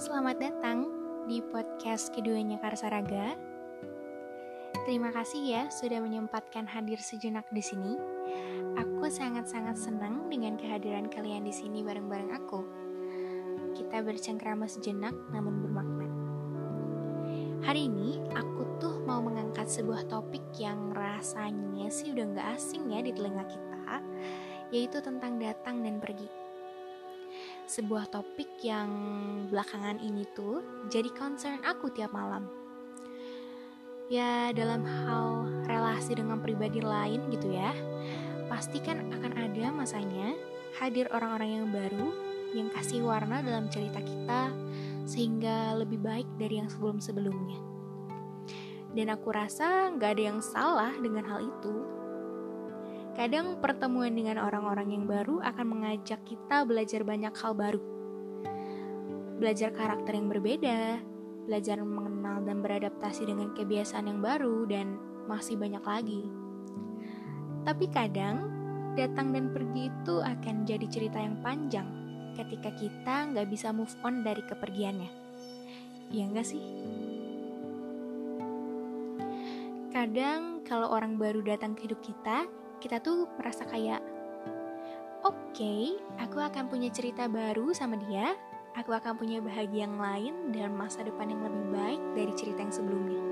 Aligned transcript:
Selamat 0.00 0.40
datang 0.40 0.88
di 1.28 1.44
podcast 1.44 2.08
keduanya 2.16 2.56
Karsaraga. 2.56 3.36
Terima 4.88 5.12
kasih 5.12 5.44
ya 5.44 5.62
sudah 5.68 6.00
menyempatkan 6.00 6.64
hadir 6.64 6.96
sejenak 6.96 7.44
di 7.52 7.60
sini. 7.60 8.00
Aku 8.80 9.04
sangat-sangat 9.12 9.76
senang 9.76 10.32
dengan 10.32 10.56
kehadiran 10.56 11.12
kalian 11.12 11.44
di 11.44 11.52
sini 11.52 11.84
bareng-bareng 11.84 12.32
aku. 12.32 12.64
Kita 13.76 14.00
bercengkrama 14.00 14.64
sejenak 14.72 15.12
namun 15.36 15.68
bermakna. 15.68 16.08
Hari 17.68 17.92
ini 17.92 18.24
aku 18.32 18.80
tuh 18.80 19.04
mau 19.04 19.20
mengangkat 19.20 19.68
sebuah 19.68 20.08
topik 20.08 20.48
yang 20.56 20.96
rasanya 20.96 21.92
sih 21.92 22.16
udah 22.16 22.24
gak 22.40 22.48
asing 22.56 22.88
ya 22.88 23.04
di 23.04 23.12
telinga 23.12 23.44
kita, 23.44 24.00
yaitu 24.72 25.04
tentang 25.04 25.36
datang 25.36 25.84
dan 25.84 26.00
pergi 26.00 26.39
sebuah 27.70 28.10
topik 28.10 28.66
yang 28.66 28.90
belakangan 29.46 30.02
ini 30.02 30.26
tuh 30.34 30.58
jadi 30.90 31.06
concern 31.14 31.62
aku 31.62 31.86
tiap 31.94 32.10
malam. 32.10 32.50
Ya, 34.10 34.50
dalam 34.50 34.82
hal 34.82 35.46
relasi 35.70 36.18
dengan 36.18 36.42
pribadi 36.42 36.82
lain 36.82 37.30
gitu 37.30 37.54
ya, 37.54 37.70
pasti 38.50 38.82
kan 38.82 39.06
akan 39.14 39.38
ada 39.38 39.70
masanya 39.70 40.34
hadir 40.82 41.06
orang-orang 41.14 41.62
yang 41.62 41.66
baru 41.70 42.08
yang 42.58 42.68
kasih 42.74 43.06
warna 43.06 43.38
dalam 43.38 43.70
cerita 43.70 44.02
kita 44.02 44.50
sehingga 45.06 45.78
lebih 45.78 46.02
baik 46.02 46.26
dari 46.42 46.58
yang 46.58 46.66
sebelum-sebelumnya. 46.66 47.62
Dan 48.98 49.14
aku 49.14 49.30
rasa 49.30 49.94
nggak 49.94 50.18
ada 50.18 50.22
yang 50.34 50.42
salah 50.42 50.90
dengan 50.98 51.22
hal 51.22 51.46
itu, 51.46 51.74
Kadang 53.20 53.60
pertemuan 53.60 54.16
dengan 54.16 54.40
orang-orang 54.40 54.96
yang 54.96 55.04
baru 55.04 55.44
akan 55.44 55.66
mengajak 55.76 56.24
kita 56.24 56.64
belajar 56.64 57.04
banyak 57.04 57.36
hal 57.36 57.52
baru. 57.52 57.76
Belajar 59.36 59.76
karakter 59.76 60.16
yang 60.16 60.32
berbeda, 60.32 61.04
belajar 61.44 61.84
mengenal 61.84 62.40
dan 62.48 62.64
beradaptasi 62.64 63.28
dengan 63.28 63.52
kebiasaan 63.52 64.08
yang 64.08 64.24
baru, 64.24 64.64
dan 64.64 64.96
masih 65.28 65.60
banyak 65.60 65.84
lagi. 65.84 66.32
Tapi 67.68 67.92
kadang, 67.92 68.48
datang 68.96 69.36
dan 69.36 69.52
pergi 69.52 69.92
itu 69.92 70.24
akan 70.24 70.64
jadi 70.64 70.86
cerita 70.88 71.20
yang 71.20 71.44
panjang 71.44 71.92
ketika 72.40 72.72
kita 72.72 73.36
nggak 73.36 73.52
bisa 73.52 73.68
move 73.68 73.92
on 74.00 74.24
dari 74.24 74.40
kepergiannya. 74.48 75.12
Iya 76.08 76.24
nggak 76.24 76.46
sih? 76.48 76.64
Kadang 79.92 80.64
kalau 80.64 80.88
orang 80.88 81.20
baru 81.20 81.44
datang 81.44 81.76
ke 81.76 81.84
hidup 81.84 82.00
kita, 82.00 82.48
kita 82.80 82.98
tuh 83.04 83.28
merasa 83.36 83.68
kayak 83.68 84.00
oke, 85.20 85.36
okay, 85.52 86.00
aku 86.16 86.40
akan 86.40 86.72
punya 86.72 86.88
cerita 86.88 87.28
baru 87.28 87.76
sama 87.76 88.00
dia, 88.00 88.32
aku 88.72 88.96
akan 88.96 89.20
punya 89.20 89.44
bahagia 89.44 89.84
yang 89.84 90.00
lain 90.00 90.34
dan 90.56 90.72
masa 90.72 91.04
depan 91.04 91.28
yang 91.28 91.44
lebih 91.44 91.64
baik 91.76 92.02
dari 92.16 92.32
cerita 92.32 92.64
yang 92.64 92.72
sebelumnya. 92.72 93.22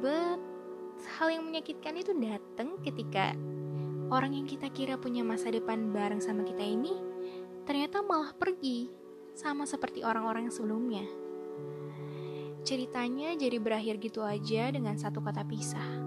But 0.00 0.40
hal 1.20 1.28
yang 1.36 1.44
menyakitkan 1.44 2.00
itu 2.00 2.16
datang 2.16 2.80
ketika 2.80 3.36
orang 4.08 4.32
yang 4.32 4.46
kita 4.48 4.72
kira 4.72 4.96
punya 4.96 5.20
masa 5.20 5.52
depan 5.52 5.92
bareng 5.92 6.24
sama 6.24 6.48
kita 6.48 6.64
ini 6.64 6.92
ternyata 7.64 8.04
malah 8.04 8.32
pergi 8.36 8.88
sama 9.32 9.64
seperti 9.68 10.00
orang-orang 10.04 10.48
yang 10.48 10.54
sebelumnya. 10.54 11.04
Ceritanya 12.64 13.36
jadi 13.36 13.60
berakhir 13.60 14.00
gitu 14.00 14.24
aja 14.24 14.72
dengan 14.72 14.96
satu 14.96 15.20
kata 15.20 15.44
pisah. 15.44 16.03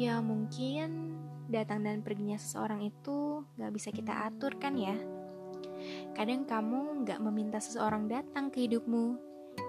Ya 0.00 0.16
mungkin 0.24 1.20
datang 1.52 1.84
dan 1.84 2.00
perginya 2.00 2.40
seseorang 2.40 2.88
itu 2.88 3.44
gak 3.60 3.68
bisa 3.68 3.92
kita 3.92 4.32
atur 4.32 4.56
kan 4.56 4.72
ya. 4.72 4.96
Kadang 6.16 6.48
kamu 6.48 7.04
gak 7.04 7.20
meminta 7.20 7.60
seseorang 7.60 8.08
datang 8.08 8.48
ke 8.48 8.64
hidupmu. 8.64 9.20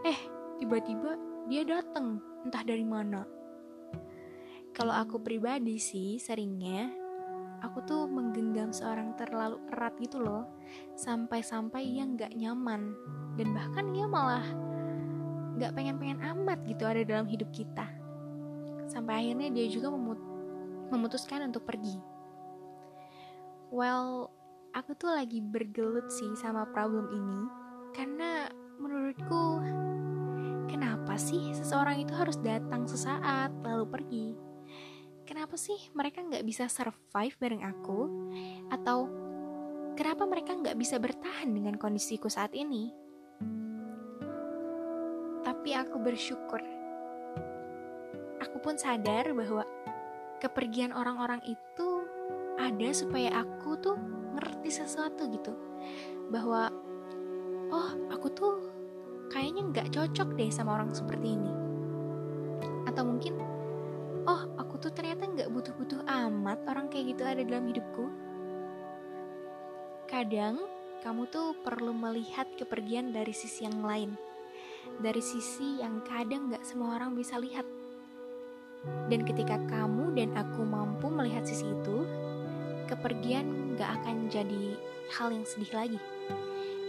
Eh, 0.07 0.19
tiba-tiba 0.55 1.19
dia 1.51 1.67
datang, 1.67 2.23
entah 2.47 2.63
dari 2.63 2.87
mana. 2.87 3.27
Kalau 4.71 4.95
aku 4.95 5.19
pribadi 5.19 5.75
sih 5.83 6.15
seringnya 6.15 6.87
aku 7.59 7.83
tuh 7.83 8.07
menggenggam 8.07 8.71
seorang 8.71 9.11
terlalu 9.19 9.59
erat 9.75 9.99
gitu 9.99 10.23
loh 10.23 10.47
sampai-sampai 10.95 11.83
ia 11.83 12.07
nggak 12.07 12.39
nyaman 12.39 12.95
dan 13.35 13.51
bahkan 13.51 13.91
ia 13.91 14.07
malah 14.07 14.47
nggak 15.59 15.75
pengen-pengen 15.75 16.23
amat 16.23 16.63
gitu 16.65 16.87
ada 16.87 17.03
dalam 17.03 17.27
hidup 17.27 17.51
kita 17.51 18.00
sampai 18.91 19.23
akhirnya 19.23 19.47
dia 19.47 19.71
juga 19.71 19.87
memut 19.87 20.19
memutuskan 20.91 21.47
untuk 21.47 21.63
pergi. 21.63 21.95
Well, 23.71 24.27
aku 24.75 24.91
tuh 24.99 25.15
lagi 25.15 25.39
bergelut 25.39 26.11
sih 26.11 26.35
sama 26.35 26.67
problem 26.75 27.07
ini 27.07 27.41
karena 27.95 28.51
menurutku 28.75 29.63
kenapa 30.67 31.15
sih 31.15 31.55
seseorang 31.55 32.03
itu 32.03 32.11
harus 32.11 32.35
datang 32.43 32.83
sesaat 32.83 33.55
lalu 33.63 33.85
pergi? 33.87 34.27
Kenapa 35.23 35.55
sih 35.55 35.79
mereka 35.95 36.19
nggak 36.19 36.43
bisa 36.43 36.67
survive 36.67 37.35
bareng 37.39 37.63
aku? 37.63 37.99
Atau 38.67 39.07
kenapa 39.95 40.27
mereka 40.27 40.51
nggak 40.51 40.75
bisa 40.75 40.99
bertahan 40.99 41.55
dengan 41.55 41.79
kondisiku 41.79 42.27
saat 42.27 42.51
ini? 42.51 42.91
Tapi 45.47 45.71
aku 45.71 45.95
bersyukur 46.03 46.80
pun 48.61 48.77
sadar 48.77 49.33
bahwa 49.33 49.65
kepergian 50.37 50.93
orang-orang 50.93 51.41
itu 51.49 52.05
ada 52.61 52.89
supaya 52.93 53.41
aku 53.41 53.77
tuh 53.81 53.97
ngerti 54.37 54.69
sesuatu 54.69 55.25
gitu. 55.33 55.53
Bahwa 56.29 56.69
oh 57.73 57.89
aku 58.13 58.27
tuh 58.31 58.53
kayaknya 59.33 59.61
nggak 59.73 59.87
cocok 59.93 60.37
deh 60.37 60.53
sama 60.53 60.77
orang 60.77 60.93
seperti 60.93 61.35
ini. 61.35 61.53
Atau 62.85 63.03
mungkin 63.09 63.41
oh 64.29 64.41
aku 64.61 64.77
tuh 64.77 64.93
ternyata 64.93 65.25
nggak 65.25 65.49
butuh-butuh 65.49 66.05
amat 66.05 66.61
orang 66.69 66.87
kayak 66.93 67.17
gitu 67.17 67.23
ada 67.25 67.41
dalam 67.41 67.65
hidupku. 67.65 68.05
Kadang 70.05 70.61
kamu 71.01 71.25
tuh 71.33 71.57
perlu 71.65 71.97
melihat 71.97 72.45
kepergian 72.61 73.09
dari 73.09 73.33
sisi 73.33 73.65
yang 73.65 73.81
lain. 73.81 74.13
Dari 75.01 75.21
sisi 75.23 75.81
yang 75.81 76.05
kadang 76.05 76.53
nggak 76.53 76.61
semua 76.61 76.99
orang 76.99 77.17
bisa 77.17 77.41
lihat 77.41 77.65
dan 78.81 79.21
ketika 79.27 79.61
kamu 79.69 80.17
dan 80.17 80.33
aku 80.33 80.65
mampu 80.65 81.05
melihat 81.11 81.45
sisi 81.45 81.69
itu, 81.69 82.07
kepergian 82.89 83.77
gak 83.77 84.01
akan 84.01 84.31
jadi 84.31 84.79
hal 85.13 85.29
yang 85.29 85.45
sedih 85.45 85.71
lagi. 85.75 85.99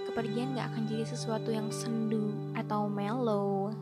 Kepergian 0.09 0.57
gak 0.57 0.73
akan 0.73 0.83
jadi 0.89 1.05
sesuatu 1.05 1.53
yang 1.53 1.69
sendu 1.69 2.33
atau 2.57 2.89
mellow. 2.89 3.75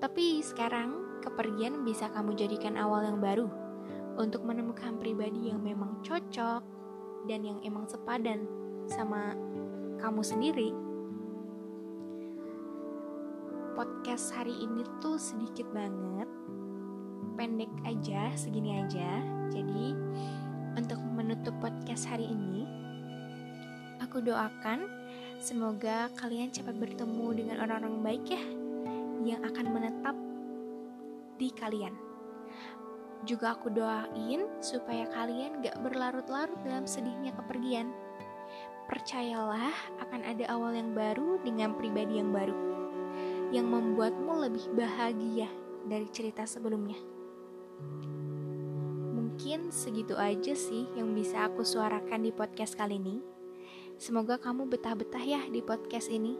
Tapi 0.00 0.40
sekarang, 0.40 1.20
kepergian 1.20 1.82
bisa 1.84 2.08
kamu 2.12 2.38
jadikan 2.38 2.78
awal 2.78 3.04
yang 3.04 3.18
baru 3.20 3.50
untuk 4.16 4.48
menemukan 4.48 4.96
pribadi 4.96 5.52
yang 5.52 5.60
memang 5.60 6.00
cocok 6.00 6.62
dan 7.28 7.40
yang 7.44 7.58
emang 7.66 7.84
sepadan 7.90 8.48
sama 8.86 9.34
kamu 9.98 10.22
sendiri 10.22 10.85
podcast 13.76 14.32
hari 14.32 14.56
ini 14.56 14.88
tuh 15.04 15.20
sedikit 15.20 15.68
banget. 15.68 16.24
Pendek 17.36 17.68
aja 17.84 18.32
segini 18.32 18.80
aja. 18.80 19.20
Jadi 19.52 19.92
untuk 20.80 20.96
menutup 21.12 21.52
podcast 21.60 22.08
hari 22.08 22.24
ini 22.24 22.64
aku 24.00 24.24
doakan 24.24 24.88
semoga 25.44 26.08
kalian 26.16 26.48
cepat 26.48 26.72
bertemu 26.72 27.36
dengan 27.36 27.56
orang-orang 27.68 28.00
baik 28.00 28.24
ya 28.32 28.44
yang 29.28 29.44
akan 29.44 29.66
menetap 29.68 30.16
di 31.36 31.52
kalian. 31.52 31.92
Juga 33.28 33.60
aku 33.60 33.68
doain 33.68 34.48
supaya 34.64 35.04
kalian 35.12 35.60
gak 35.60 35.76
berlarut-larut 35.84 36.56
dalam 36.64 36.88
sedihnya 36.88 37.36
kepergian. 37.36 37.92
Percayalah 38.88 40.00
akan 40.00 40.20
ada 40.24 40.48
awal 40.48 40.72
yang 40.72 40.96
baru 40.96 41.36
dengan 41.44 41.76
pribadi 41.76 42.16
yang 42.16 42.32
baru 42.32 42.75
yang 43.54 43.70
membuatmu 43.70 44.48
lebih 44.48 44.66
bahagia 44.74 45.46
dari 45.86 46.06
cerita 46.10 46.42
sebelumnya. 46.46 46.98
Mungkin 49.14 49.70
segitu 49.70 50.18
aja 50.18 50.56
sih 50.56 50.88
yang 50.96 51.14
bisa 51.14 51.46
aku 51.46 51.62
suarakan 51.62 52.26
di 52.26 52.32
podcast 52.34 52.74
kali 52.74 52.98
ini. 52.98 53.22
Semoga 53.96 54.36
kamu 54.36 54.68
betah-betah 54.68 55.24
ya 55.24 55.40
di 55.48 55.62
podcast 55.62 56.10
ini. 56.12 56.36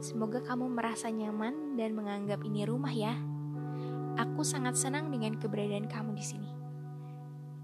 Semoga 0.00 0.40
kamu 0.40 0.72
merasa 0.72 1.12
nyaman 1.12 1.76
dan 1.76 1.92
menganggap 1.92 2.40
ini 2.46 2.64
rumah 2.64 2.90
ya. 2.90 3.14
Aku 4.16 4.42
sangat 4.42 4.74
senang 4.80 5.12
dengan 5.12 5.36
keberadaan 5.36 5.86
kamu 5.86 6.16
di 6.16 6.24
sini. 6.24 6.50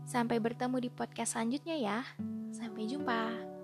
Sampai 0.07 0.39
bertemu 0.39 0.79
di 0.79 0.91
podcast 0.93 1.35
selanjutnya 1.35 1.75
ya. 1.75 1.99
Sampai 2.55 2.87
jumpa. 2.87 3.56